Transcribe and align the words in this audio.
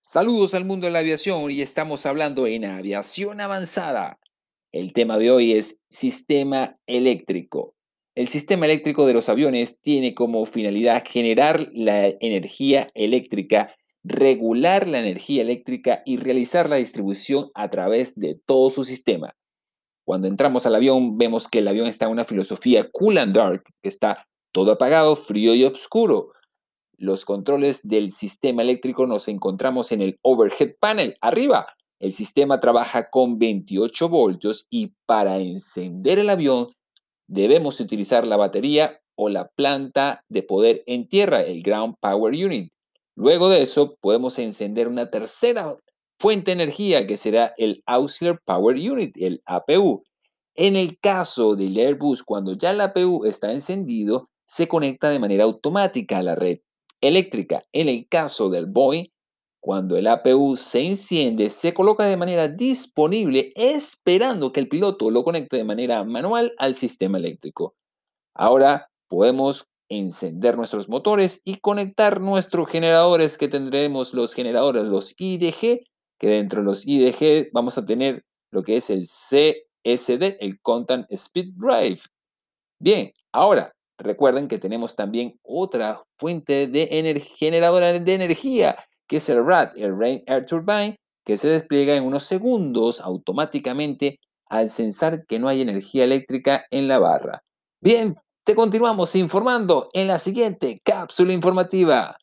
Saludos 0.00 0.52
al 0.52 0.66
mundo 0.66 0.86
de 0.86 0.92
la 0.92 0.98
aviación 0.98 1.50
y 1.50 1.62
estamos 1.62 2.04
hablando 2.04 2.46
en 2.46 2.66
aviación 2.66 3.40
avanzada. 3.40 4.18
El 4.70 4.92
tema 4.92 5.16
de 5.16 5.30
hoy 5.30 5.52
es 5.52 5.80
sistema 5.88 6.76
eléctrico. 6.86 7.74
El 8.14 8.28
sistema 8.28 8.66
eléctrico 8.66 9.06
de 9.06 9.14
los 9.14 9.30
aviones 9.30 9.80
tiene 9.80 10.14
como 10.14 10.44
finalidad 10.44 11.02
generar 11.08 11.68
la 11.72 12.08
energía 12.20 12.90
eléctrica, 12.92 13.74
regular 14.04 14.86
la 14.86 14.98
energía 14.98 15.40
eléctrica 15.40 16.02
y 16.04 16.18
realizar 16.18 16.68
la 16.68 16.76
distribución 16.76 17.50
a 17.54 17.70
través 17.70 18.14
de 18.14 18.38
todo 18.44 18.68
su 18.68 18.84
sistema. 18.84 19.34
Cuando 20.04 20.28
entramos 20.28 20.66
al 20.66 20.74
avión 20.74 21.16
vemos 21.16 21.48
que 21.48 21.60
el 21.60 21.68
avión 21.68 21.86
está 21.86 22.04
en 22.04 22.12
una 22.12 22.24
filosofía 22.24 22.90
cool 22.92 23.16
and 23.16 23.34
dark, 23.34 23.62
que 23.80 23.88
está 23.88 24.26
todo 24.52 24.72
apagado, 24.72 25.16
frío 25.16 25.54
y 25.54 25.64
oscuro 25.64 26.32
los 27.02 27.24
controles 27.24 27.80
del 27.82 28.12
sistema 28.12 28.62
eléctrico 28.62 29.08
nos 29.08 29.26
encontramos 29.26 29.90
en 29.90 30.02
el 30.02 30.20
overhead 30.22 30.76
panel, 30.78 31.16
arriba. 31.20 31.66
El 31.98 32.12
sistema 32.12 32.60
trabaja 32.60 33.10
con 33.10 33.40
28 33.40 34.08
voltios 34.08 34.68
y 34.70 34.92
para 35.04 35.38
encender 35.38 36.20
el 36.20 36.30
avión 36.30 36.68
debemos 37.26 37.80
utilizar 37.80 38.24
la 38.24 38.36
batería 38.36 39.00
o 39.16 39.28
la 39.28 39.48
planta 39.48 40.24
de 40.28 40.44
poder 40.44 40.84
en 40.86 41.08
tierra, 41.08 41.42
el 41.42 41.64
Ground 41.64 41.96
Power 41.98 42.32
Unit. 42.32 42.72
Luego 43.16 43.48
de 43.48 43.62
eso 43.62 43.96
podemos 44.00 44.38
encender 44.38 44.86
una 44.86 45.10
tercera 45.10 45.76
fuente 46.20 46.52
de 46.52 46.62
energía 46.62 47.08
que 47.08 47.16
será 47.16 47.52
el 47.58 47.82
Auxiliary 47.86 48.38
Power 48.44 48.76
Unit, 48.76 49.16
el 49.18 49.42
APU. 49.44 50.04
En 50.54 50.76
el 50.76 51.00
caso 51.00 51.56
del 51.56 51.76
Airbus, 51.76 52.22
cuando 52.22 52.52
ya 52.56 52.70
el 52.70 52.80
APU 52.80 53.24
está 53.24 53.50
encendido, 53.50 54.28
se 54.46 54.68
conecta 54.68 55.10
de 55.10 55.18
manera 55.18 55.44
automática 55.44 56.18
a 56.18 56.22
la 56.22 56.34
red 56.34 56.60
eléctrica. 57.00 57.64
En 57.72 57.88
el 57.88 58.08
caso 58.08 58.50
del 58.50 58.66
Boeing, 58.66 59.08
cuando 59.60 59.96
el 59.96 60.08
APU 60.08 60.56
se 60.56 60.80
enciende, 60.80 61.48
se 61.48 61.72
coloca 61.72 62.04
de 62.04 62.16
manera 62.16 62.48
disponible 62.48 63.52
esperando 63.54 64.52
que 64.52 64.60
el 64.60 64.68
piloto 64.68 65.10
lo 65.10 65.22
conecte 65.22 65.56
de 65.56 65.64
manera 65.64 66.02
manual 66.02 66.52
al 66.58 66.74
sistema 66.74 67.18
eléctrico. 67.18 67.76
Ahora 68.34 68.90
podemos 69.08 69.68
encender 69.88 70.56
nuestros 70.56 70.88
motores 70.88 71.42
y 71.44 71.60
conectar 71.60 72.20
nuestros 72.20 72.68
generadores 72.68 73.38
que 73.38 73.48
tendremos 73.48 74.14
los 74.14 74.34
generadores, 74.34 74.88
los 74.88 75.14
IDG, 75.16 75.84
que 76.18 76.26
dentro 76.26 76.60
de 76.60 76.66
los 76.66 76.86
IDG 76.86 77.50
vamos 77.52 77.78
a 77.78 77.84
tener 77.84 78.24
lo 78.50 78.62
que 78.62 78.76
es 78.76 78.90
el 78.90 79.02
CSD, 79.02 80.38
el 80.40 80.60
Content 80.60 81.06
Speed 81.10 81.52
Drive. 81.56 82.00
Bien, 82.80 83.12
ahora 83.32 83.72
Recuerden 83.98 84.48
que 84.48 84.58
tenemos 84.58 84.96
también 84.96 85.38
otra 85.42 86.02
fuente 86.18 86.66
de 86.66 87.22
generadora 87.38 87.98
de 87.98 88.14
energía, 88.14 88.76
que 89.06 89.16
es 89.16 89.28
el 89.28 89.44
RAT, 89.44 89.76
el 89.76 89.98
Rain 89.98 90.22
Air 90.26 90.46
Turbine, 90.46 90.96
que 91.24 91.36
se 91.36 91.48
despliega 91.48 91.94
en 91.94 92.04
unos 92.04 92.24
segundos 92.24 93.00
automáticamente 93.00 94.18
al 94.46 94.68
censar 94.68 95.24
que 95.26 95.38
no 95.38 95.48
hay 95.48 95.62
energía 95.62 96.04
eléctrica 96.04 96.64
en 96.70 96.88
la 96.88 96.98
barra. 96.98 97.42
Bien, 97.80 98.16
te 98.44 98.54
continuamos 98.54 99.14
informando 99.16 99.88
en 99.92 100.08
la 100.08 100.18
siguiente 100.18 100.80
cápsula 100.82 101.32
informativa. 101.32 102.16